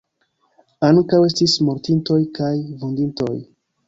[0.87, 2.51] Ankaŭ estis mortintoj kaj
[2.81, 3.35] vunditoj.